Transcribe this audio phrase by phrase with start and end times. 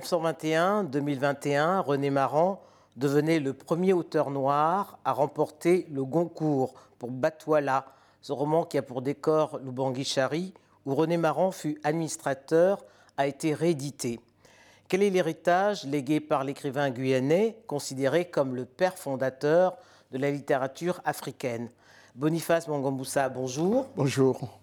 [0.00, 2.62] 1921-2021, René Maran
[2.96, 7.86] devenait le premier auteur noir à remporter le Goncourt pour Batouala,
[8.22, 10.54] ce roman qui a pour décor Lubangui
[10.86, 12.84] où René Maran fut administrateur,
[13.16, 14.20] a été réédité.
[14.88, 19.76] Quel est l'héritage légué par l'écrivain guyanais, considéré comme le père fondateur
[20.10, 21.68] de la littérature africaine?
[22.14, 23.86] Boniface Mangamboussa, bonjour.
[23.94, 24.59] Bonjour.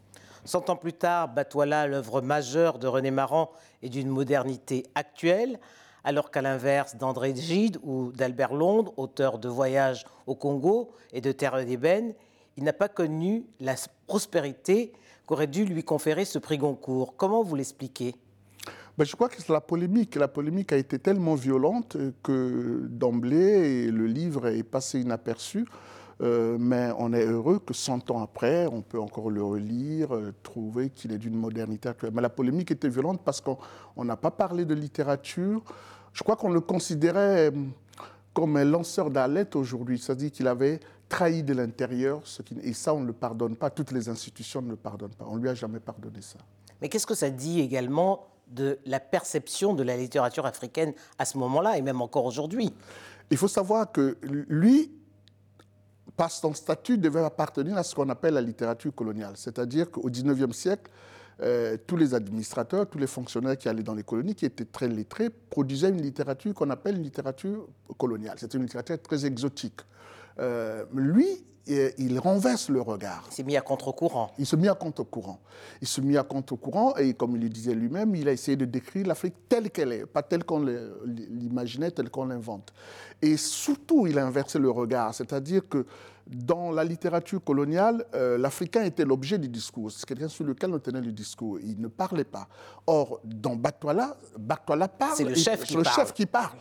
[0.48, 3.52] Cent ans plus tard, Batouala, l'œuvre majeure de René Maran,
[3.84, 5.60] est d'une modernité actuelle,
[6.06, 11.34] alors qu'à l'inverse d'André Gide ou d'Albert Londres, auteur de Voyage au Congo et de
[11.34, 12.14] Terre d'ébène,
[12.56, 13.76] il n'a pas connu la
[14.08, 14.94] prospérité
[15.26, 17.18] qu'aurait dû lui conférer ce prix Goncourt.
[17.18, 18.16] Comment vous l'expliquez?
[18.98, 24.08] Ben, je crois que la polémique, la polémique a été tellement violente que d'emblée, le
[24.08, 25.66] livre est passé inaperçu.
[26.22, 30.34] Euh, mais on est heureux que 100 ans après, on peut encore le relire, euh,
[30.42, 32.12] trouver qu'il est d'une modernité actuelle.
[32.14, 35.64] Mais la polémique était violente parce qu'on n'a pas parlé de littérature.
[36.14, 37.66] Je crois qu'on le considérait euh,
[38.34, 42.22] comme un lanceur d'alerte aujourd'hui, c'est-à-dire qu'il avait trahi de l'intérieur,
[42.62, 45.38] et ça, on ne le pardonne pas, toutes les institutions ne le pardonnent pas, on
[45.38, 46.38] ne lui a jamais pardonné ça.
[46.82, 51.38] Mais qu'est-ce que ça dit également de la perception de la littérature africaine à ce
[51.38, 52.74] moment-là, et même encore aujourd'hui?
[53.32, 54.92] Il faut savoir que lui,
[56.18, 59.34] par son statut, devait appartenir à ce qu'on appelle la littérature coloniale.
[59.36, 60.92] C'est-à-dire qu'au XIXe siècle,
[61.42, 64.88] euh, tous les administrateurs, tous les fonctionnaires qui allaient dans les colonies, qui étaient très
[64.88, 67.68] lettrés, produisaient une littérature qu'on appelle une littérature
[68.00, 68.36] coloniale.
[68.38, 69.82] C'est une littérature très exotique.
[70.40, 71.44] Euh, lui,
[71.98, 73.26] il renverse le regard.
[73.30, 74.32] Il s'est mis à contre-courant.
[74.40, 75.40] Il se mit à contre-courant.
[75.82, 78.66] Il se mit à contre-courant et, comme il le disait lui-même, il a essayé de
[78.66, 80.66] décrire l'Afrique telle qu'elle est, pas telle qu'on
[81.06, 82.74] l'imaginait, telle qu'on l'invente.
[83.22, 85.86] Et surtout, il a inversé le regard, c'est-à-dire que
[86.28, 89.92] dans la littérature coloniale, euh, l'Africain était l'objet du discours.
[89.92, 91.58] C'est quelqu'un sur lequel on tenait le discours.
[91.60, 92.48] Il ne parlait pas.
[92.86, 95.16] Or, dans Batouala, Batouala parle.
[95.16, 96.58] C'est le chef qui le chef qui parle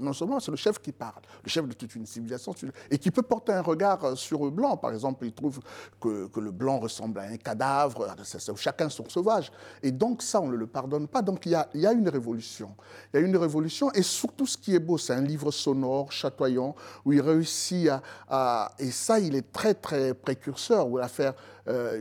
[0.00, 2.54] non seulement c'est le chef qui parle, le chef de toute une civilisation,
[2.90, 4.76] et qui peut porter un regard euh, sur le blanc.
[4.76, 5.60] Par exemple, il trouve
[6.00, 8.14] que, le blanc ressemble à un cadavre,
[8.56, 9.50] chacun son sauvage.
[9.82, 11.22] Et donc ça, on ne le pardonne pas.
[11.22, 12.74] Donc il y, a, y a une révolution.
[13.12, 16.12] Il y a une révolution, et surtout ce qui est beau, c'est un livre sonore,
[16.12, 16.74] chatoyant,
[17.04, 17.88] où il réussit
[18.28, 21.32] à, Et ça, il est très, très précurseur, où il euh,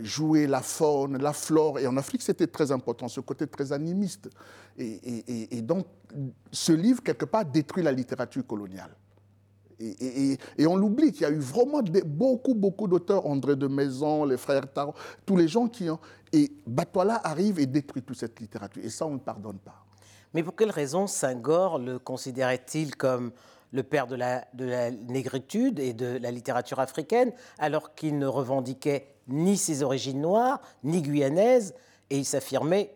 [0.02, 1.80] jouer la faune, la flore.
[1.80, 4.30] Et en Afrique, c'était très important, ce côté très animiste.
[4.78, 5.86] Et, donc,
[6.52, 8.96] ce livre, quelque part, détruit la littérature coloniale.
[9.80, 14.38] Et, on l'oublie qu'il y a eu vraiment beaucoup, beaucoup d'auteurs, André de Maison, les
[14.38, 14.94] frères Tarot,
[15.26, 16.00] tous les gens qui ont...
[16.32, 18.84] Et Batoila arrive et détruit toute cette littérature.
[18.84, 19.86] Et ça, on ne pardonne pas.
[20.34, 23.32] Mais pour quelle raison Senghor le considérait-il comme
[23.74, 28.28] le père de la, de la négritude et de la littérature africaine, alors qu'il ne
[28.28, 31.74] revendiquait ni ses origines noires, ni guyanaises,
[32.10, 32.96] et il s'affirmait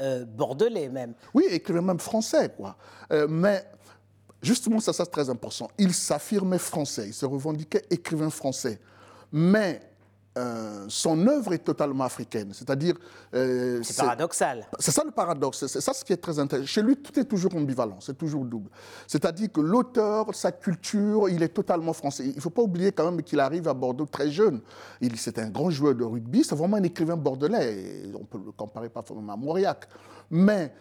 [0.00, 1.14] euh, bordelais même.
[1.34, 2.76] Oui, écrivait même français, quoi.
[3.12, 3.62] Euh, mais
[4.40, 5.68] justement, ça, c'est très important.
[5.76, 8.80] Il s'affirmait français, il se revendiquait écrivain français.
[9.30, 9.80] Mais
[10.36, 12.50] euh, son œuvre est totalement africaine.
[12.52, 12.94] C'est-à-dire.
[13.34, 14.66] Euh, c'est paradoxal.
[14.80, 15.66] C'est ça le paradoxe.
[15.66, 16.66] C'est ça ce qui est très intéressant.
[16.66, 18.68] Chez lui, tout est toujours ambivalent, c'est toujours double.
[19.06, 22.24] C'est-à-dire que l'auteur, sa culture, il est totalement français.
[22.26, 24.60] Il ne faut pas oublier quand même qu'il arrive à Bordeaux très jeune.
[25.16, 28.02] C'est un grand joueur de rugby, c'est vraiment un écrivain bordelais.
[28.14, 29.86] On peut le comparer pas forcément à Mauriac.
[30.30, 30.72] Mais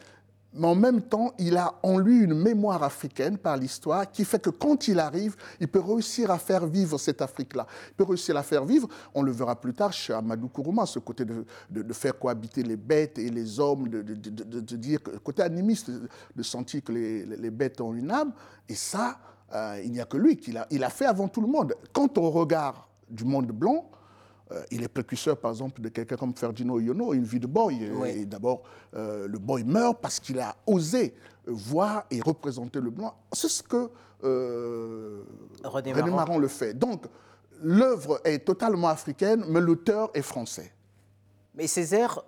[0.55, 4.41] mais en même temps, il a en lui une mémoire africaine par l'histoire qui fait
[4.41, 7.65] que quand il arrive, il peut réussir à faire vivre cette Afrique-là.
[7.89, 10.85] Il peut réussir à la faire vivre, on le verra plus tard chez Amadou Kourouma,
[10.85, 15.89] ce côté de, faire cohabiter les bêtes et les hommes, de, de dire, côté animiste,
[16.35, 18.33] de sentir que les, les, bêtes ont une âme.
[18.69, 19.17] Et ça,
[19.53, 21.75] euh, il n'y a que lui qui l'a il a fait avant tout le monde.
[21.91, 23.89] Quant au regard du monde blanc,
[24.71, 27.89] il est précurseur, par exemple, de quelqu'un comme Ferdinand Yono, une vie de boy.
[28.07, 28.63] Et d'abord,
[28.95, 31.13] euh, le boy meurt parce qu'il a osé
[31.45, 33.15] voir et représenter le blanc.
[33.31, 33.89] C'est ce que
[34.23, 35.23] euh,
[35.63, 36.73] René, Maran le fait.
[36.73, 37.05] Donc,
[37.61, 40.71] l'œuvre est totalement africaine, mais l'auteur est français.
[41.55, 42.21] Mais Césaire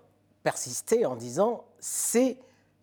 [0.43, 2.37] persistait en disant c'est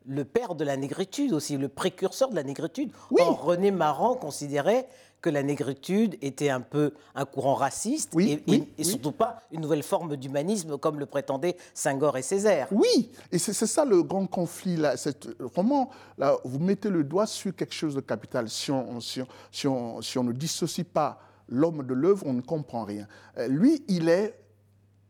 [0.06, 2.90] le père de la négritude aussi, le précurseur de la négritude.
[3.18, 4.88] Or, René Maran considérait
[5.22, 8.42] que la négritude était un peu un courant raciste et,
[8.82, 12.68] surtout pas une nouvelle forme d'humanisme comme le prétendaient Senghor et Césaire.
[12.72, 14.76] Oui, et c'est ça le grand conflit.
[14.76, 14.96] Là.
[15.38, 18.48] Vraiment, là, vous mettez le doigt sur quelque chose de capital.
[18.50, 19.22] Si on, si
[19.66, 23.06] on, si on, ne dissocie pas l'homme de l'œuvre, on ne comprend rien.
[23.38, 24.38] Euh, lui, il est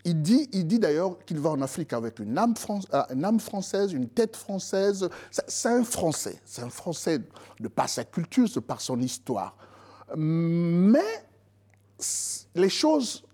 [0.05, 2.55] il dit, il dit d'ailleurs qu'il va en Afrique avec une âme,
[2.93, 5.09] euh, une âme française, une tête française.
[5.31, 6.41] C'est un Français.
[6.45, 7.21] C'est un Français
[7.61, 9.57] de par sa culture, de par son histoire.
[10.17, 11.25] Mais
[12.55, 13.25] les choses,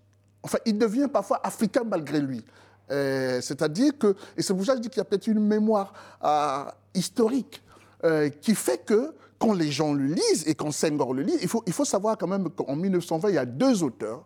[0.43, 2.45] enfin, il devient parfois africain malgré lui.
[2.91, 5.41] Euh, c'est-à-dire que, et c'est pour ça que je dis qu'il y a peut-être une
[5.41, 5.93] mémoire
[6.25, 6.65] euh,
[6.95, 7.63] historique.
[8.05, 11.49] euh, qui fait que quand les gens le lisent et quand Senghor le lit, il
[11.49, 14.25] faut, il faut savoir quand même qu'en 1920, il y a deux auteurs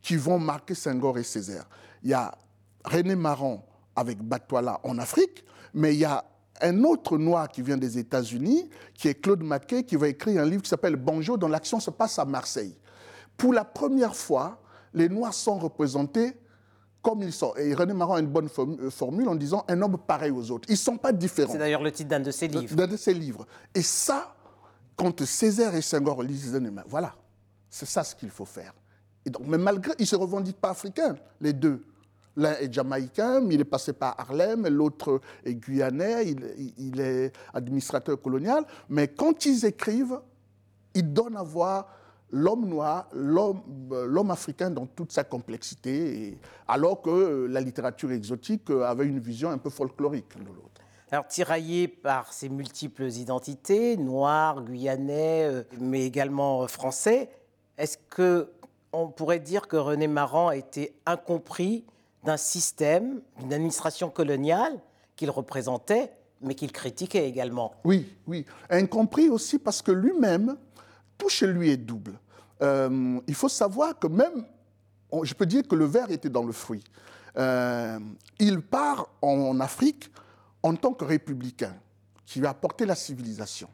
[0.00, 1.64] qui vont marquer Senghor et Césaire.
[2.02, 2.34] Il y a
[2.84, 3.62] René Marron
[3.94, 5.44] avec Batouala en Afrique,
[5.74, 6.24] mais il y a
[6.62, 10.46] un autre noir qui vient des États-Unis, qui est Claude Maquet, qui va écrire un
[10.46, 12.76] livre qui s'appelle Bonjour, dont l'action se passe à Marseille.
[13.36, 14.60] Pour la première fois,
[14.94, 16.36] les Noirs sont représentés
[17.02, 17.54] comme ils sont.
[17.56, 20.68] Et René Marron a une bonne euh, formule en disant un homme pareil aux autres.
[20.68, 21.52] Ils ne sont pas différents.
[21.52, 22.74] C'est d'ailleurs le titre d'un de ses livres.
[22.76, 23.44] D'un de ses livres.
[23.74, 24.34] Et ça,
[24.94, 27.14] quand Césaire et Senghor lisent voilà,
[27.68, 28.72] c'est ça ce qu'il faut faire.
[29.26, 31.84] Et donc, mais malgré, ils ne se revendiquent pas africains, les deux.
[32.36, 36.34] L'un est jamaïcain, mais il est passé par Harlem, l'autre est guyanais,
[36.78, 38.64] il, est administrateur colonial.
[38.88, 40.18] Mais quand ils écrivent,
[40.94, 41.88] ils donnent à voir
[42.30, 49.20] l'homme noir, l'homme africain dans toute sa complexité, alors que la littérature exotique avait une
[49.20, 50.72] vision un peu folklorique de l'autre.
[51.12, 57.28] Alors, tiraillé par ses multiples identités, noir, guyanais, euh, mais également français,
[57.76, 61.84] est-ce qu'on pourrait dire que René Maran a été incompris
[62.22, 64.78] d'un système, d'une administration coloniale
[65.16, 67.74] qu'il représentait, mais qu'il critiquait également.
[67.84, 68.44] Oui, oui.
[68.70, 70.56] Incompris aussi parce que lui-même,
[71.18, 72.18] tout chez lui est double.
[72.62, 74.44] Euh, il faut savoir que même,
[75.22, 76.84] je peux dire que le verre était dans le fruit.
[77.36, 77.98] Euh,
[78.38, 80.10] il part en Afrique
[80.62, 81.74] en tant que républicain
[82.26, 83.68] qui va apporter la civilisation.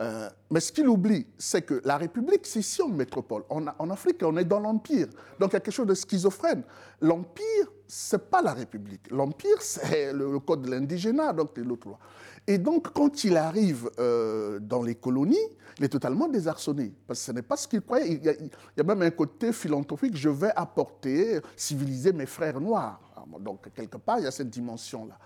[0.00, 3.44] Euh, mais ce qu'il oublie, c'est que la République, c'est ici en métropole.
[3.48, 5.06] En, Afrique, on est dans l'Empire.
[5.38, 6.64] Donc il y a quelque chose de schizophrène.
[7.00, 9.10] L'Empire, ce n'est pas la République.
[9.10, 11.98] L'Empire, c'est le, code de l'indigénat, donc c'est l'autre loi.
[12.46, 15.38] Et donc, quand il arrive euh, dans les colonies,
[15.78, 16.92] il est totalement désarçonné.
[17.06, 18.12] Parce que ce n'est pas ce qu'il croyait.
[18.12, 20.14] Il y, a, il y, a, même un côté philanthropique.
[20.14, 23.00] Je vais apporter, civiliser mes frères noirs.
[23.40, 25.18] Donc, quelque part, il y a cette dimension-là.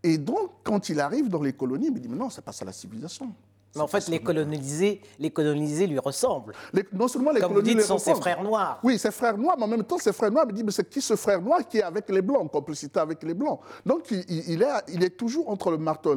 [0.00, 2.62] Et donc, quand il arrive dans les colonies, il me dit, mais non, ça passe
[2.62, 3.34] à la civilisation.
[3.74, 6.52] Mais en fait, les colonisés, les colonisés lui ressemblent.
[6.92, 8.78] non seulement les Comme colonisés vous dites, sont ses frères noirs.
[8.82, 10.88] Oui, ses frères noirs, mais en même temps, ses frères noirs me disent, mais c'est
[10.88, 13.60] qui ce frère noir qui est avec les Blancs, en complicité avec les Blancs?
[13.84, 16.14] Donc, il, il, est, il est toujours entre le marteau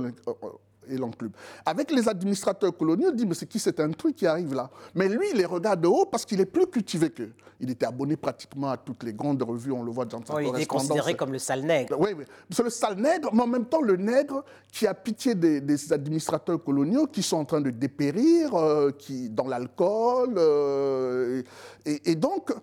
[0.89, 1.31] et l'enclume.
[1.66, 5.07] Avec les administrateurs coloniaux, il dit, mais c'est qui un truc qui arrive là Mais
[5.07, 7.34] lui, il les regarde de haut parce qu'il est plus cultivé qu'eux.
[7.60, 10.48] Il était abonné pratiquement à toutes les grandes revues, on le voit dans sa oui,
[10.54, 12.00] Il est considéré comme le sale nègre.
[12.00, 12.24] Oui, oui.
[12.51, 16.63] C'est le sale nègre, mais en même temps, le nègre qui a pitié des, administrateurs
[16.63, 20.36] coloniaux qui sont en train de dépérir, euh, qui, dans l'alcool.
[20.38, 21.42] Euh,
[21.86, 22.54] et, et donc,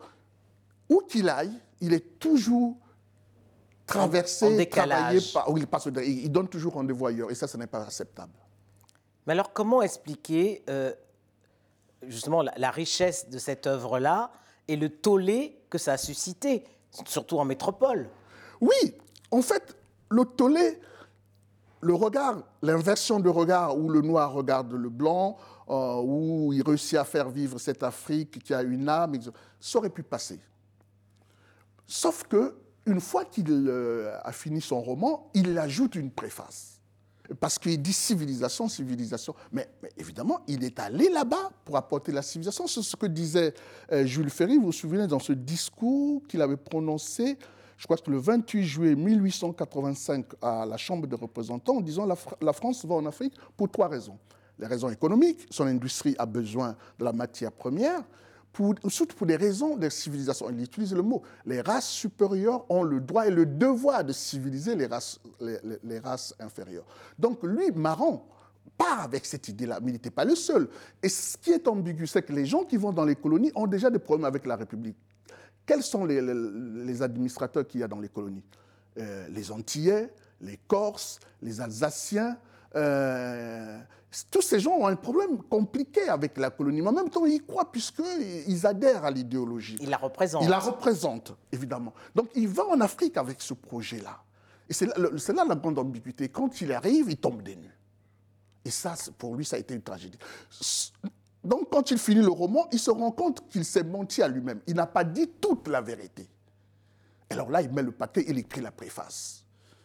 [0.89, 2.77] où qu'il aille, il est toujours
[3.87, 5.51] traverser, travailler par...
[5.51, 8.33] Oui, parce il donne toujours rendez-vous ailleurs, et ça, ce n'est pas acceptable.
[9.27, 10.93] Mais alors, comment expliquer euh,
[12.07, 14.31] justement la, richesse de cette œuvre-là
[14.69, 16.65] et le tollé que ça a suscité,
[17.07, 18.09] surtout en métropole?
[18.61, 18.95] Oui,
[19.31, 19.77] en fait,
[20.11, 20.81] le tollé,
[21.81, 25.37] le regard, l'inversion de regard où le noir regarde le blanc,
[25.69, 29.15] euh, où il réussit à faire vivre cette Afrique qui a une âme,
[29.59, 30.39] ça aurait pu passer.
[31.87, 32.55] Sauf que
[32.87, 36.81] une fois qu'il euh, a fini son roman, il ajoute une préface.
[37.41, 39.35] Parce qu'il dit civilisation, civilisation.
[39.51, 39.67] Mais,
[39.97, 42.67] évidemment, il est allé là-bas pour apporter la civilisation.
[42.67, 43.55] C'est ce que disait
[43.93, 47.39] euh, Jules Ferry, vous vous souvenez, dans ce discours qu'il avait prononcé,
[47.79, 52.17] je crois que le 28 juillet 1885 à la Chambre des représentants, en disant la,
[52.43, 54.19] la France va en Afrique pour trois raisons.
[54.59, 58.05] Les raisons économiques, son industrie a besoin de la matière première
[58.89, 60.49] surtout pour des raisons de civilisation.
[60.51, 61.23] Il utilise le mot.
[61.47, 66.35] Les races supérieures ont le droit et le devoir de civiliser les races, les, races
[66.39, 66.85] inférieures.
[67.19, 68.23] Donc lui, Marron,
[68.77, 70.69] part avec cette idée-là, mais il n'était pas le seul.
[71.03, 73.67] Et ce qui est ambigu, c'est que les gens qui vont dans les colonies ont
[73.67, 74.97] déjà des problèmes avec la République.
[75.67, 78.45] Quels sont les, administrateurs qu'il y a dans les colonies?
[78.99, 82.37] Euh, Les Antillais, les Corses, les Alsaciens,
[82.77, 83.79] euh,
[84.31, 87.43] tous ces gens ont un problème compliqué avec la colonie, mais en même temps, ils
[87.43, 89.77] croient puisqu'ils adhèrent à l'idéologie.
[89.81, 90.45] Ils la représentent.
[90.45, 91.93] Ils la représentent, évidemment.
[92.15, 94.23] Donc, il va en Afrique avec ce projet-là.
[94.69, 96.29] Et c'est là, la grande ambiguïté.
[96.29, 97.79] Quand il arrive, il tombe des nues.
[98.65, 100.19] Et ça, pour lui, ça a été une tragédie.
[101.43, 104.61] Donc, quand il finit le roman, il se rend compte qu'il s'est menti à lui-même.
[104.67, 106.27] Il n'a pas dit toute la vérité.
[107.31, 109.44] Alors là, il met le paquet, il écrit la préface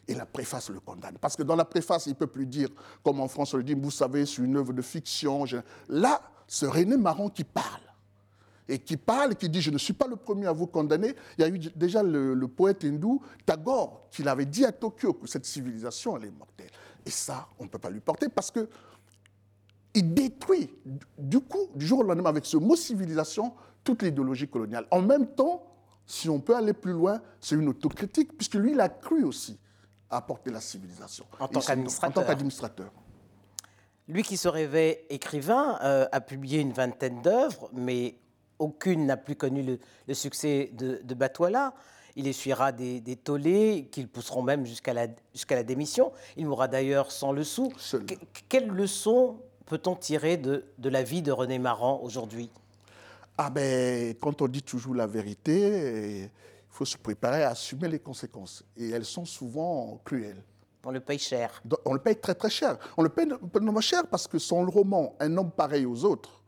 [0.10, 1.18] et la préface le condamne.
[1.22, 2.70] Parce que dans la préface, il ne peut plus dire,
[3.04, 5.46] comme en France on le dit, vous savez, c'est une œuvre de fiction.
[5.88, 7.82] Là, c'est René Marron qui parle.
[8.68, 11.16] Et qui parle, qui dit, je ne suis pas le premier à vous condamner.
[11.38, 15.28] Il y a eu déjà le, poète hindou Tagore qui l'avait dit à Tokyo que
[15.28, 16.72] cette civilisation, elle est mortelle.
[17.06, 18.68] Et ça, on ne peut pas lui porter parce que
[19.94, 20.70] il détruit,
[21.18, 24.86] du coup, du jour au lendemain, avec ce mot civilisation, toute l'idéologie coloniale.
[24.92, 25.66] En même temps,
[26.06, 29.60] si on peut aller plus loin, c'est une autocritique, puisque lui, il a cru aussi
[30.10, 31.26] apporter la civilisation.
[31.40, 32.92] En tant qu'administrateur.
[34.08, 38.16] Lui qui se rêvait écrivain euh, a publié une vingtaine d'œuvres, mais
[38.58, 41.74] aucune n'a plus connu le, succès de, de, Batouala.
[42.16, 45.08] Il essuiera des, des tollés qui le pousseront même jusqu'à la,
[45.50, 46.12] la démission.
[46.38, 47.72] Il mourra d'ailleurs sans le sou.
[48.50, 49.38] quelle leçon
[49.68, 52.50] peut-on tirer de, de la vie de René Maran aujourd'hui?
[53.38, 56.30] Ah ben, quand on dit toujours la vérité,
[56.70, 58.64] il faut se préparer à assumer les conséquences.
[58.78, 60.44] Et elles sont souvent cruelles.
[60.86, 61.62] On le paye cher.
[61.86, 62.78] On le paye très très cher.
[62.96, 66.42] On le paye pas cher parce que son roman Un homme pareil aux autres,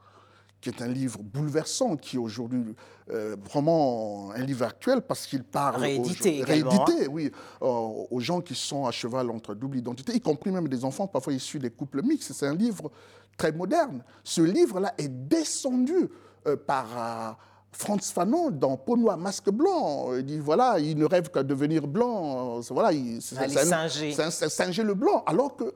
[0.61, 2.75] qui est un livre bouleversant, qui est aujourd'hui
[3.09, 8.39] euh, vraiment un livre actuel parce qu'il parle réédité, aux, réédité, oui, euh, aux gens
[8.39, 11.71] qui sont à cheval entre double identité, y compris même des enfants parfois issus des
[11.71, 12.31] couples mixtes.
[12.31, 12.89] C'est un livre
[13.37, 14.03] très moderne.
[14.23, 16.09] Ce livre-là est descendu
[16.47, 17.37] euh, par
[17.71, 21.87] Franz Fanon, dans Peau noire, masque blanc, il dit voilà, il ne rêve qu'à devenir
[21.87, 22.59] blanc.
[22.69, 25.23] Voilà, c'est singer le blanc.
[25.25, 25.73] Alors que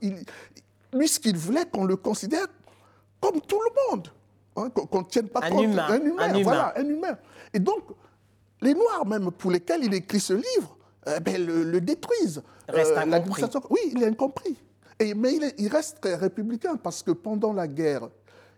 [0.94, 2.48] lui, ce qu'il voulait, qu'on le considère
[3.22, 4.08] comme tout le monde.
[4.58, 5.64] Hein, qu'on ne tienne pas un compte.
[5.64, 5.88] Humain.
[5.90, 6.34] Un humain.
[6.34, 7.18] Un voilà, un humain.
[7.54, 7.84] Et donc,
[8.62, 12.42] les Noirs, même pour lesquels il écrit ce livre, eh ben, le, détruisent.
[12.68, 13.44] Reste euh, incompris.
[13.70, 14.58] Oui, il est incompris.
[15.00, 18.10] Et, mais il, il reste républicain parce que pendant la guerre,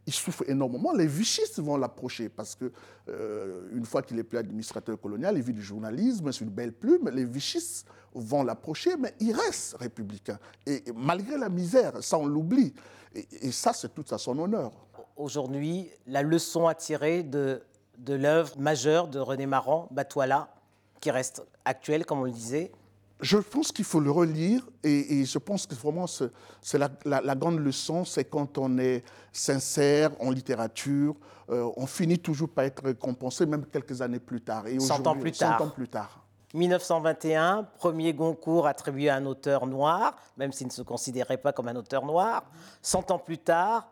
[0.07, 0.93] il souffre énormément.
[0.93, 2.71] Les vichistes vont l'approcher parce que
[3.09, 6.71] euh, une fois qu'il est plus administrateur colonial, il vit du journalisme, c'est une belle
[6.71, 7.09] plume.
[7.09, 7.85] Les vichistes
[8.15, 10.39] vont l'approcher, mais il reste républicain.
[10.65, 12.73] Et, malgré la misère, ça on l'oublie.
[13.15, 14.71] Et, ça, c'est tout à son honneur.
[15.17, 17.61] Aujourd'hui, la leçon à tirer de,
[18.07, 20.53] l'œuvre majeure de René Maran, Batouala,
[21.01, 22.71] qui reste actuelle, comme on le disait,
[23.19, 28.05] je pense qu'il faut le relire et, je pense que vraiment c'est la, grande leçon,
[28.05, 31.15] c'est quand on est sincère en littérature,
[31.49, 34.67] euh, on finit toujours par être récompensé, même quelques années plus tard.
[34.67, 35.57] Et 100 ans plus tard.
[35.59, 36.23] 100 ans plus tard.
[36.53, 41.67] 1921, premier Goncourt attribué à un auteur noir, même s'il ne se considérait pas comme
[41.67, 42.43] un auteur noir.
[42.81, 43.89] 100 ans plus tard,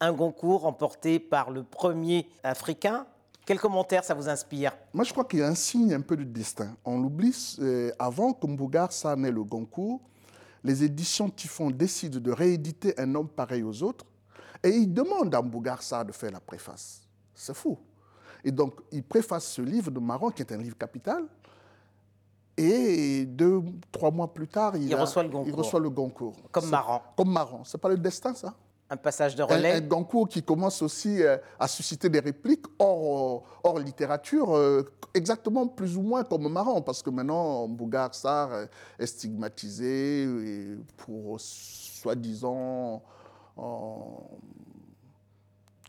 [0.00, 3.06] un Goncourt remporté par le premier Africain,
[3.50, 4.70] quel commentaire ça vous inspire?
[4.94, 6.76] Moi, je crois qu'il y a un signe un peu de destin.
[6.84, 10.00] On l'oublie, euh, avant que Mbougar ça le Goncourt,
[10.62, 14.06] les éditions Typhon décident de rééditer Un homme pareil aux autres
[14.62, 17.00] et ils demandent à Mbougar ça de faire la préface.
[17.34, 17.76] C'est fou.
[18.44, 21.24] Et donc, il préface ce livre de Maran, qui est un livre capital,
[22.56, 25.48] et deux, trois mois plus tard, il, reçoit, le Goncourt.
[25.48, 26.36] il reçoit le Goncourt.
[26.52, 27.02] Comme Maran.
[27.16, 27.64] Comme Maran.
[27.64, 28.54] C'est pas le destin, ça?
[28.90, 29.74] Un passage de relais.
[29.74, 34.82] Un, Goncourt qui commence aussi euh, à susciter des répliques hors, euh, hors littérature, euh,
[35.14, 38.66] exactement plus ou moins comme Marron, parce que maintenant, Bougar Sarr
[38.98, 40.28] est stigmatisé
[40.96, 43.02] pour soi-disant,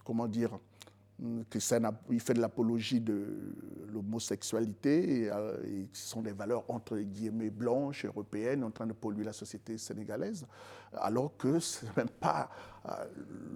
[0.05, 0.59] comment dire,
[1.49, 1.59] que
[2.09, 3.27] il fait de l'apologie de
[3.91, 9.33] l'homosexualité, et, ce sont des valeurs entre guillemets blanches, européennes, en train de polluer la
[9.33, 10.47] société sénégalaise,
[10.93, 12.49] alors que c'est même pas.
[12.89, 13.05] Euh,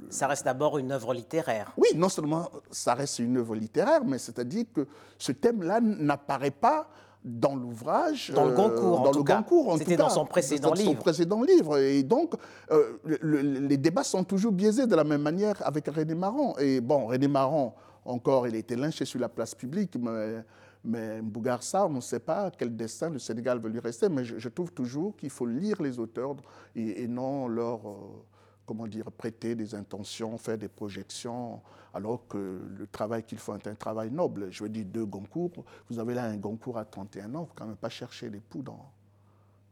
[0.09, 1.73] ça reste d'abord une œuvre littéraire.
[1.77, 6.87] Oui, non seulement ça reste une œuvre littéraire, mais c'est-à-dire que ce thème-là n'apparaît pas
[7.25, 8.31] dans l'ouvrage.
[8.33, 10.91] Dans le Goncourt, dans le Goncourt, C'était dans son précédent dans livre.
[10.91, 11.79] Son précédent livre.
[11.79, 12.35] Et donc,
[12.71, 16.55] euh, les débats sont toujours biaisés de la même manière avec René Marron.
[16.59, 17.73] Et bon, René Marron,
[18.05, 20.43] encore, il a été lynché sur la place publique, mais,
[20.83, 24.07] mais Mbougar on ne sait pas quel destin le Sénégal veut lui rester.
[24.07, 26.35] Mais je, trouve toujours qu'il faut lire les auteurs
[26.75, 27.87] et, non leur.
[27.87, 28.23] Euh,
[28.65, 31.61] comment dire, prêter des intentions, faire des projections,
[31.93, 34.51] alors que le travail qu'il faut est un travail noble.
[34.51, 37.45] Je veux dire, deux Goncourt, vous avez là un Goncourt à 31 ans, il ne
[37.45, 38.91] faut quand même pas chercher les poux dans,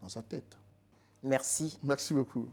[0.02, 0.58] dans sa tête.
[1.24, 1.80] Merci.
[1.84, 2.50] Merci beaucoup.